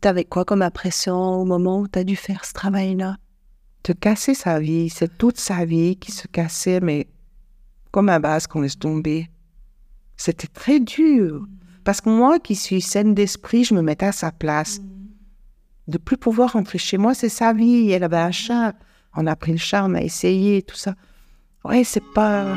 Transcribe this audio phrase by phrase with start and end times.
[0.00, 3.16] T'avais quoi comme impression au moment où tu as dû faire ce travail-là?
[3.84, 7.06] De casser sa vie, c'est toute sa vie qui se cassait, mais
[7.90, 9.28] comme un base qu'on laisse tomber.
[10.16, 11.46] C'était très dur.
[11.84, 14.80] Parce que moi, qui suis saine d'esprit, je me mettais à sa place.
[15.86, 17.90] De plus pouvoir rentrer chez moi, c'est sa vie.
[17.90, 18.74] Elle avait un chat.
[19.14, 20.94] On a pris le chat, on a essayé, tout ça.
[21.64, 22.56] Ouais, c'est pas,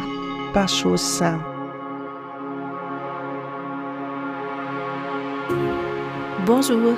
[0.54, 1.44] pas chose simple.
[6.46, 6.98] Bonjour,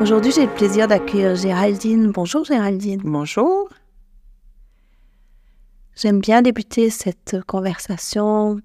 [0.00, 2.12] Aujourd'hui, j'ai le plaisir d'accueillir Géraldine.
[2.12, 3.00] Bonjour Géraldine.
[3.02, 3.68] Bonjour.
[5.96, 8.60] J'aime bien débuter cette conversation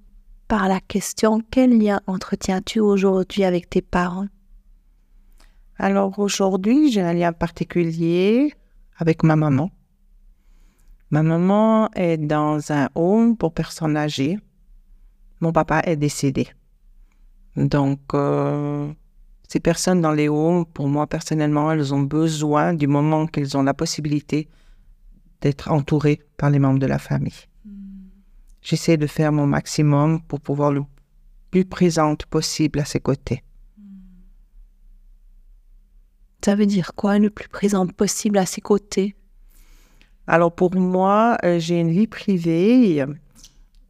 [0.48, 4.28] par la question quel lien entretiens-tu aujourd'hui avec tes parents?
[5.80, 8.54] Alors aujourd'hui, j'ai un lien particulier
[8.98, 9.72] avec ma maman.
[11.10, 14.38] Ma maman est dans un home pour personnes âgées.
[15.42, 16.48] Mon papa est décédé.
[17.56, 18.94] Donc, euh,
[19.54, 23.62] ces personnes dans les homes, pour moi personnellement, elles ont besoin du moment qu'elles ont
[23.62, 24.50] la possibilité
[25.42, 27.46] d'être entourées par les membres de la famille.
[28.64, 30.82] J'essaie de faire mon maximum pour pouvoir le
[31.52, 33.44] plus présente possible à ses côtés.
[36.44, 39.16] Ça veut dire quoi, le plus présente possible à ses côtés?
[40.26, 43.06] Alors pour moi, euh, j'ai une vie privée.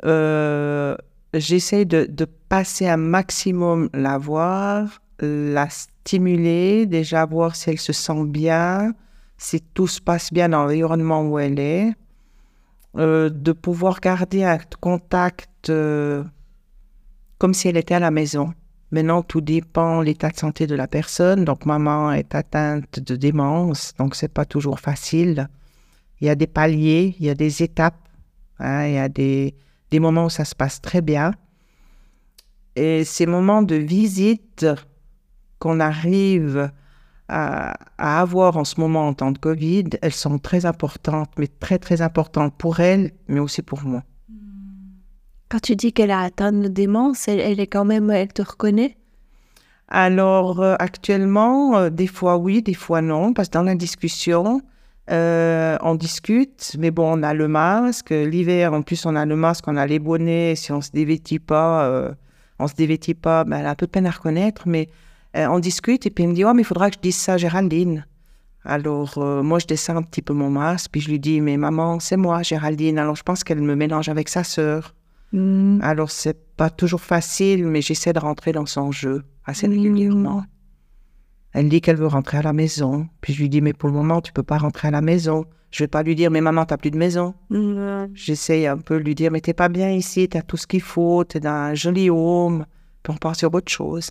[0.03, 0.97] Euh,
[1.33, 7.93] J'essaie de, de, passer un maximum la voir, la stimuler, déjà voir si elle se
[7.93, 8.93] sent bien,
[9.37, 11.93] si tout se passe bien dans l'environnement où elle est,
[12.97, 16.23] euh, de pouvoir garder un contact euh,
[17.37, 18.53] comme si elle était à la maison.
[18.91, 21.45] Maintenant, tout dépend l'état de santé de la personne.
[21.45, 25.49] Donc, maman est atteinte de démence, donc c'est pas toujours facile.
[26.21, 28.07] Il y a des paliers, il y a des étapes,
[28.59, 29.55] hein, il y a des,
[29.89, 31.33] des moments où ça se passe très bien.
[32.75, 34.65] Et ces moments de visite
[35.63, 36.69] qu'on arrive
[37.29, 41.47] à, à, avoir en ce moment en temps de Covid, elles sont très importantes, mais
[41.47, 44.03] très très importantes pour elle, mais aussi pour moi.
[45.47, 48.41] Quand tu dis qu'elle a atteint de démence, elle, elle, est quand même, elle te
[48.41, 48.97] reconnaît?
[49.87, 54.59] Alors euh, actuellement, euh, des fois oui, des fois non, parce que dans la discussion,
[55.11, 58.09] euh, on discute, mais bon, on a le masque.
[58.09, 60.55] L'hiver, en plus, on a le masque, on a les bonnets.
[60.55, 62.13] Si on se dévêtit pas,
[62.59, 64.89] on se dévêtit pas, ben, elle a un peu de peine à reconnaître, mais
[65.35, 67.17] euh, on discute et puis elle me dit, oh, mais il faudra que je dise
[67.17, 68.05] ça à Géraldine.
[68.65, 71.57] Alors, euh, moi, je descends un petit peu mon masque, puis je lui dis, mais
[71.57, 72.97] maman, c'est moi, Géraldine.
[72.97, 74.95] Alors, je pense qu'elle me mélange avec sa sœur.
[75.33, 75.79] Mm.
[75.81, 80.41] Alors, c'est pas toujours facile, mais j'essaie de rentrer dans son jeu assez régulièrement.
[80.41, 80.47] Mm.
[81.53, 83.07] Elle dit qu'elle veut rentrer à la maison.
[83.21, 85.45] Puis je lui dis, mais pour le moment, tu peux pas rentrer à la maison.
[85.71, 87.33] Je vais pas lui dire, mais maman, t'as plus de maison.
[87.49, 88.05] Mm.
[88.13, 90.81] J'essaie un peu de lui dire, mais t'es pas bien ici, t'as tout ce qu'il
[90.81, 92.65] faut, t'es dans un joli home.
[93.01, 94.09] Puis on part sur autre chose.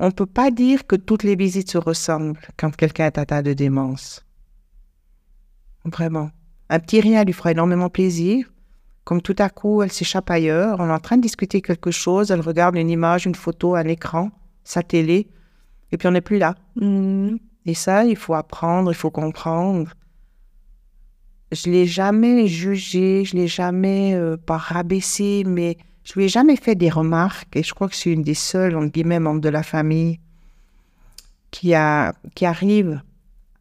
[0.00, 3.52] On peut pas dire que toutes les visites se ressemblent quand quelqu'un est atteint de
[3.52, 4.24] démence.
[5.84, 6.30] Vraiment.
[6.70, 8.46] Un petit rien lui fera énormément plaisir.
[9.04, 12.30] Comme tout à coup, elle s'échappe ailleurs, on est en train de discuter quelque chose,
[12.30, 14.30] elle regarde une image, une photo, un écran,
[14.64, 15.28] sa télé,
[15.90, 16.56] et puis on n'est plus là.
[16.76, 17.36] Mm.
[17.64, 19.90] Et ça, il faut apprendre, il faut comprendre.
[21.52, 25.78] Je l'ai jamais jugé, je l'ai jamais euh, pas rabaissé, mais
[26.08, 27.54] je lui ai jamais fait des remarques.
[27.54, 30.18] Et je crois que c'est une des seules, entre guillemets, membres de la famille
[31.50, 33.02] qui, a, qui arrive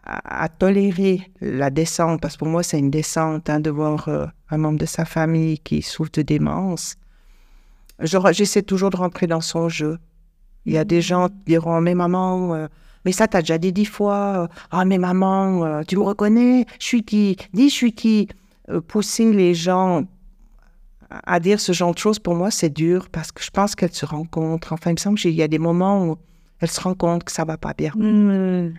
[0.03, 4.25] à, tolérer la descente, parce que pour moi, c'est une descente hein, de voir euh,
[4.49, 6.95] un membre de sa famille qui souffre de démence.
[7.99, 9.99] J'essaie toujours de rentrer dans son jeu.
[10.65, 12.67] Il y a des gens qui diront, mais maman, euh,
[13.07, 14.49] mais ça, t'as déjà dit dix fois.
[14.71, 18.27] Ah, mais maman, euh, tu me reconnais Je suis qui Dis, je suis qui
[18.69, 20.03] euh, Pousser les gens
[21.09, 23.93] à dire ce genre de choses, pour moi, c'est dur parce que je pense qu'elles
[23.93, 24.73] se rencontrent.
[24.73, 26.17] Enfin, il me semble qu'il y a des moments où
[26.59, 27.91] elles se rendent compte que ça va pas bien.
[27.95, 28.73] Mm.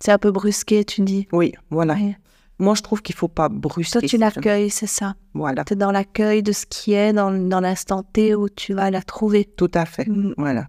[0.00, 1.28] C'est un peu brusqué, tu dis.
[1.32, 1.96] Oui, voilà.
[2.58, 4.00] Moi, je trouve qu'il faut pas brusquer.
[4.00, 5.14] Toi, tu l'accueilles, c'est ça?
[5.34, 8.74] Voilà, Tu es dans l'accueil de ce qui est, dans, dans l'instant T où tu
[8.74, 9.44] vas la trouver.
[9.44, 10.08] tout à fait.
[10.08, 10.34] Mm.
[10.36, 10.68] Voilà.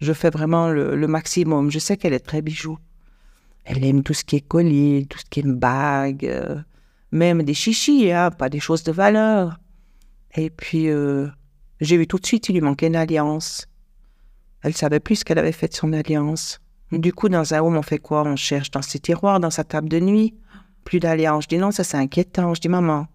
[0.00, 1.70] Je fais vraiment le, le maximum.
[1.70, 2.78] Je sais qu'elle est très bijou.
[3.64, 6.56] Elle aime tout ce qui est collier, tout ce qui est bague, euh,
[7.12, 9.58] même des chichis, hein, pas des choses de valeur.
[10.34, 11.28] Et puis, euh,
[11.80, 13.66] j'ai vu tout de suite, il lui manquait une alliance.
[14.62, 16.60] Elle savait plus ce qu'elle avait fait de son alliance.
[16.92, 18.22] Du coup, dans un home, on fait quoi?
[18.24, 20.34] On cherche dans ses tiroirs, dans sa table de nuit.
[20.84, 21.44] Plus d'alliance.
[21.44, 22.54] Je dis non, ça c'est inquiétant.
[22.54, 23.06] Je dis maman.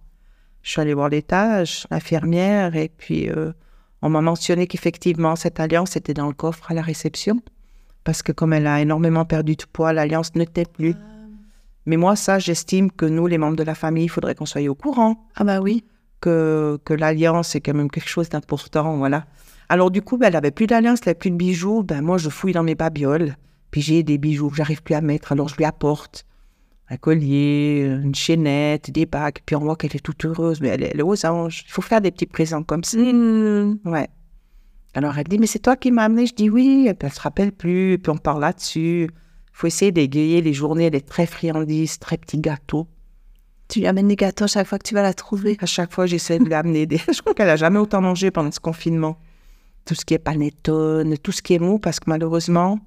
[0.64, 3.54] Je suis allée voir l'étage, l'infirmière, et puis euh,
[4.02, 7.40] on m'a mentionné qu'effectivement, cette alliance était dans le coffre à la réception.
[8.04, 10.96] Parce que comme elle a énormément perdu de poids, l'alliance ne n'était plus.
[11.86, 14.68] Mais moi, ça, j'estime que nous, les membres de la famille, il faudrait qu'on soit
[14.68, 15.28] au courant.
[15.36, 15.86] Ah bah oui.
[16.20, 19.26] Que, que l'alliance, c'est quand même quelque chose d'important, voilà.
[19.70, 21.84] Alors du coup, ben, elle avait plus d'alliance, elle avait plus de bijoux.
[21.84, 23.36] Ben, moi, je fouille dans mes babioles.
[23.72, 26.26] Puis j'ai des bijoux que j'arrive plus à mettre, alors je lui apporte
[26.90, 29.40] un collier, une chaînette, des bagues.
[29.46, 31.64] Puis on voit qu'elle est toute heureuse, mais elle, est aux anges.
[31.68, 32.98] Il faut faire des petits présents comme ça.
[32.98, 33.80] Mmh.
[33.86, 34.08] Ouais.
[34.94, 36.26] Alors elle dit, mais c'est toi qui m'as amené?
[36.26, 36.88] Je dis oui.
[36.88, 37.94] Et puis elle se rappelle plus.
[37.94, 39.10] Et puis on parle là-dessus.
[39.12, 40.86] Il faut essayer d'égayer les journées.
[40.86, 42.88] Elle est très friandise, très petits gâteaux.
[43.70, 45.58] Tu lui amènes des gâteaux à chaque fois que tu vas la trouver.
[45.60, 46.98] À chaque fois, j'essaie de lui amener des.
[47.14, 49.18] Je crois qu'elle a jamais autant mangé pendant ce confinement.
[49.86, 52.80] Tout ce qui est panettone, tout ce qui est mou, parce que malheureusement,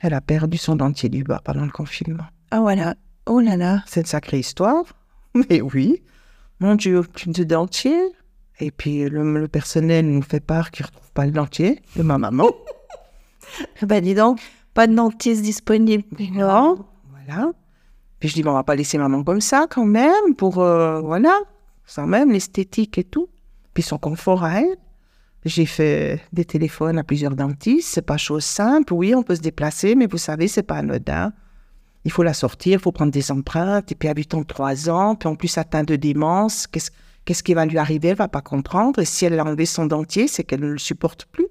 [0.00, 2.24] elle a perdu son dentier du bas pendant le confinement.
[2.50, 2.94] Ah voilà.
[3.26, 3.82] Oh là là.
[3.86, 4.84] C'est une sacrée histoire.
[5.34, 6.02] Mais oui.
[6.60, 7.98] Mon Dieu, plus de dentier.
[8.60, 12.02] Et puis le, le personnel nous fait part qu'il ne retrouve pas le dentier de
[12.02, 12.48] ma maman.
[13.82, 14.40] Bah dis donc,
[14.72, 16.04] pas de dentiste disponible.
[16.32, 16.86] Non.
[17.10, 17.52] Voilà.
[18.22, 21.00] Puis je dis, bon, on va pas laisser maman comme ça quand même, pour, euh,
[21.00, 21.36] voilà,
[21.86, 23.28] sans même l'esthétique et tout.
[23.74, 24.76] Puis son confort à elle.
[25.44, 27.88] J'ai fait des téléphones à plusieurs dentistes.
[27.92, 28.92] C'est pas chose simple.
[28.92, 31.32] Oui, on peut se déplacer, mais vous savez, c'est pas anodin.
[32.04, 33.90] Il faut la sortir, il faut prendre des empreintes.
[33.90, 36.92] Et puis, habitant trois ans, puis en plus atteinte de démence, qu'est-ce
[37.24, 38.10] qu'est-ce qui va lui arriver?
[38.10, 39.00] Elle va pas comprendre.
[39.00, 41.48] Et si elle a enlevé son dentier, c'est qu'elle ne le supporte plus.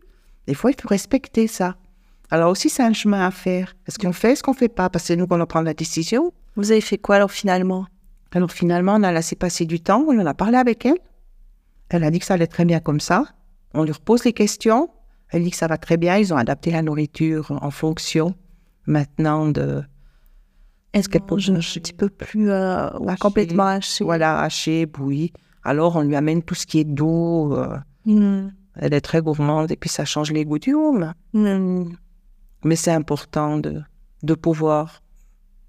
[0.47, 1.75] Des fois, il faut respecter ça.
[2.29, 3.75] Alors aussi, c'est un chemin à faire.
[3.89, 4.89] Est-ce qu'on fait, est-ce qu'on fait pas?
[4.89, 6.31] Parce que nous qu'on doit prendre la décision.
[6.56, 7.86] Vous avez fait quoi alors finalement?
[8.33, 10.98] Alors finalement, on a laissé passer du temps, on en a parlé avec elle.
[11.89, 13.25] Elle a dit que ça allait très bien comme ça.
[13.74, 14.89] On lui repose les questions.
[15.30, 16.18] Elle dit que ça va très bien.
[16.18, 18.36] Ils ont adapté la nourriture en fonction
[18.86, 19.83] maintenant de.
[20.94, 23.18] Est-ce qu'elle mange un petit peu plus euh, Haché.
[23.19, 25.31] complètement haché Voilà, haché, bouilli.
[25.63, 27.54] Alors on lui amène tout ce qui est doux.
[27.54, 28.50] euh, Hmm.
[28.75, 31.13] elle est très gourmande et puis ça change les goûts du home.
[31.33, 31.83] Hmm.
[32.65, 33.81] Mais c'est important de,
[34.24, 35.04] de pouvoir.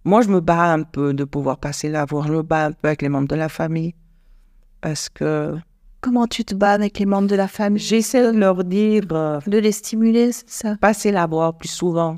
[0.05, 2.27] Moi, je me bats un peu de pouvoir passer la voir.
[2.27, 3.95] Je me bats un peu avec les membres de la famille.
[4.81, 5.57] Parce que
[6.01, 7.81] Comment tu te bats avec les membres de la famille?
[7.81, 10.77] J'essaie de leur dire euh, De les stimuler, c'est ça?
[10.81, 12.17] passer la voir plus souvent.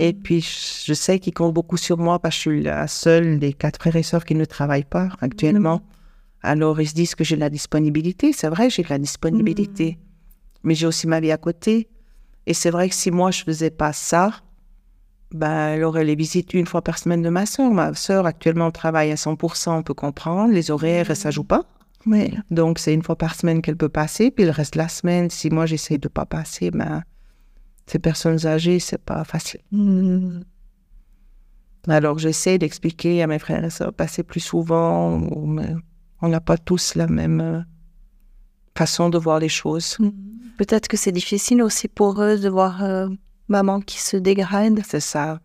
[0.00, 3.38] Et puis, je sais qu'ils comptent beaucoup sur moi parce que je suis la seule
[3.38, 5.82] des quatre frères et sœurs qui ne travaillent pas actuellement.
[6.42, 8.32] Alors, ils se disent que j'ai de la disponibilité.
[8.32, 9.98] C'est vrai, j'ai de la disponibilité.
[10.64, 11.88] Mais j'ai aussi ma vie à côté.
[12.46, 14.32] Et c'est vrai que si moi, je faisais pas ça,
[15.34, 17.70] ben, elle aurait les visites une fois par semaine de ma sœur.
[17.72, 20.52] Ma sœur, actuellement, travaille à 100%, on peut comprendre.
[20.52, 21.64] Les horaires, ça joue pas.
[22.06, 22.34] Oui.
[22.50, 24.30] Donc, c'est une fois par semaine qu'elle peut passer.
[24.30, 27.02] Puis le reste de la semaine, si moi, j'essaie de pas passer, ben,
[27.86, 29.60] ces personnes âgées, c'est pas facile.
[29.70, 30.40] Hmm.
[31.88, 35.20] Alors, j'essaie d'expliquer à mes frères et sœurs, passer plus souvent.
[36.20, 37.60] on n'a pas tous la même euh,
[38.76, 39.98] façon de voir les choses.
[40.58, 43.08] Peut-être que c'est difficile aussi pour eux de voir euh,
[43.48, 44.80] maman qui se dégrade.
[44.86, 45.40] C'est ça.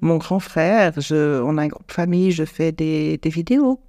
[0.00, 3.80] Mon grand frère, je, on a un groupe famille, je fais des, des vidéos.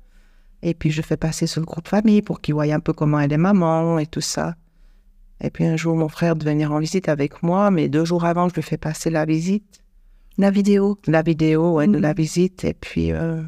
[0.62, 3.20] Et puis, je fais passer sur le groupe famille pour qu'ils voient un peu comment
[3.20, 4.56] elle est maman et tout ça.
[5.44, 8.26] Et puis, un jour, mon frère devait venir en visite avec moi, mais deux jours
[8.26, 9.82] avant, je lui fais passer la visite.
[10.38, 10.98] La vidéo.
[11.08, 13.44] la vidéo ouais, de la visite et puis euh,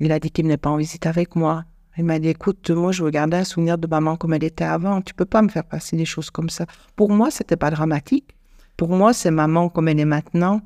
[0.00, 1.64] il a dit qu'il venait pas en visite avec moi.
[1.96, 4.64] Il m'a dit écoute, moi je veux garder un souvenir de maman comme elle était
[4.64, 5.00] avant.
[5.00, 6.66] Tu peux pas me faire passer des choses comme ça.
[6.96, 8.34] Pour moi, c'était pas dramatique.
[8.76, 10.60] Pour moi, c'est maman comme elle est maintenant.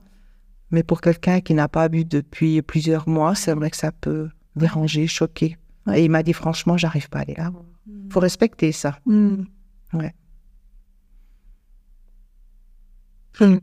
[0.70, 4.28] Mais pour quelqu'un qui n'a pas vu depuis plusieurs mois, c'est vrai que ça peut
[4.56, 5.56] déranger, choquer.
[5.94, 7.52] Et il m'a dit franchement, j'arrive pas à aller là.
[8.10, 8.98] Faut respecter ça.
[9.06, 9.44] Hmm.
[9.92, 10.12] Ouais.
[13.38, 13.58] Hmm.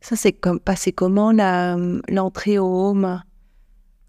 [0.00, 1.76] Ça s'est comme, passé comment la-
[2.08, 3.22] l'entrée au home?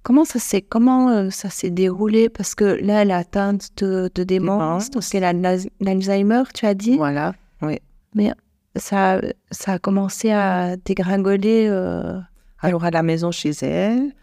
[0.01, 2.29] Comment ça s'est comment euh, ça s'est déroulé?
[2.29, 4.89] Parce que là, elle est atteinte de, de démence, Démence.
[4.91, 6.95] donc elle a l'Alzheimer, tu as dit.
[6.95, 7.35] Voilà.
[7.61, 7.79] Oui.
[8.79, 9.21] Ça,
[9.51, 11.67] ça a commencé à dégringoler.
[11.69, 12.19] euh,
[12.59, 14.13] Alors à la maison chez elle,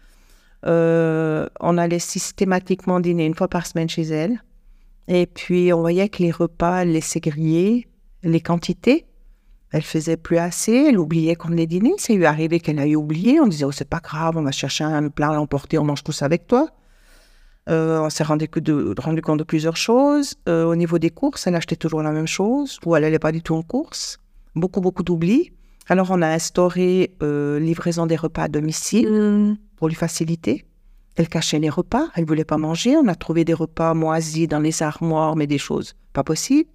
[0.65, 4.41] euh, on allait systématiquement dîner une fois par semaine chez elle.
[5.07, 7.87] Et puis on voyait que les repas, elle laissait griller
[8.23, 9.05] les quantités.
[9.71, 11.93] Elle faisait plus assez, elle oubliait qu'on les dînait.
[11.97, 13.39] C'est lui arrivé qu'elle a eu oublié.
[13.39, 16.03] On disait, oh, c'est pas grave, on va chercher un plat à l'emporter, on mange
[16.03, 16.69] tous avec toi.
[17.69, 20.35] Euh, on s'est rendu, compte de plusieurs choses.
[20.47, 23.41] Au niveau des courses, elle achetait toujours la même chose, ou elle n'allait pas du
[23.41, 24.19] tout en course.
[24.57, 25.51] Beaucoup, beaucoup d'oubli.
[25.87, 30.65] Alors, on a instauré euh, livraison des repas à domicile hmm, pour lui faciliter.
[31.15, 32.95] Elle cachait les repas, elle voulait pas manger.
[32.95, 36.69] On a trouvé des repas moisis dans les armoires, mais des choses pas possibles.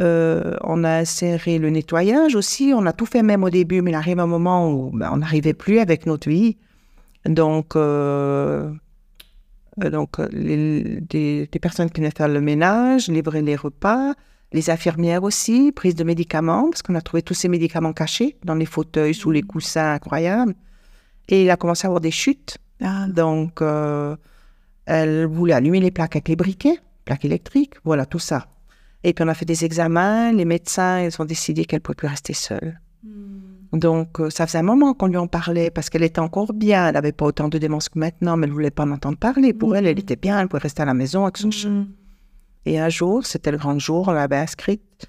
[0.00, 2.72] Euh, on a inséré le nettoyage aussi.
[2.74, 5.18] On a tout fait même au début, mais il arrive un moment où ben, on
[5.18, 6.56] n'arrivait plus avec notre vie.
[7.26, 8.70] Donc, euh,
[9.82, 14.14] euh, donc des, personnes qui faire le ménage, livrer les repas,
[14.52, 18.54] les infirmières aussi, prise de médicaments, parce qu'on a trouvé tous ces médicaments cachés dans
[18.54, 20.54] les fauteuils, sous les coussins, incroyables.
[21.28, 22.58] Et il a commencé à avoir des chutes.
[22.82, 23.06] Ah.
[23.08, 23.60] Donc,
[24.88, 28.48] elle voulait allumer les plaques avec les briquets, plaques électriques, voilà, tout ça.
[29.04, 31.94] Et puis on a fait des examens, les médecins, ils ont décidé qu'elle ne pouvait
[31.94, 32.80] plus rester seule.
[33.04, 33.78] Hmm.
[33.78, 36.88] Donc euh, ça faisait un moment qu'on lui en parlait parce qu'elle était encore bien,
[36.88, 39.18] elle n'avait pas autant de démence que maintenant, mais elle ne voulait pas en entendre
[39.18, 39.52] parler.
[39.52, 40.00] Pour elle, elle hmm.
[40.00, 41.86] était bien, elle pouvait rester à la maison avec son chien.
[42.68, 45.08] Et un jour, c'était le grand jour, on l'avait inscrite.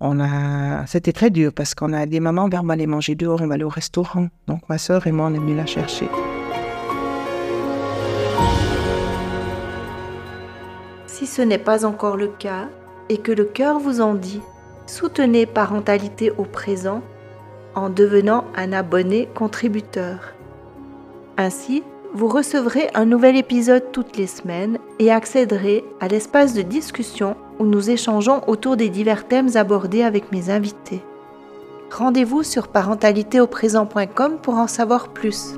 [0.00, 0.86] On a...
[0.86, 3.56] C'était très dur parce qu'on a dit, maman, on va aller manger dehors, on va
[3.56, 4.28] aller au restaurant.
[4.46, 6.08] Donc ma soeur et moi, on est venus la chercher.
[11.06, 12.68] Si ce n'est pas encore le cas,
[13.10, 14.40] et que le cœur vous en dit,
[14.86, 17.02] soutenez Parentalité au présent
[17.74, 20.32] en devenant un abonné contributeur.
[21.36, 21.82] Ainsi,
[22.14, 27.64] vous recevrez un nouvel épisode toutes les semaines et accéderez à l'espace de discussion où
[27.64, 31.02] nous échangeons autour des divers thèmes abordés avec mes invités.
[31.90, 35.54] Rendez-vous sur parentalitéauprésent.com pour en savoir plus.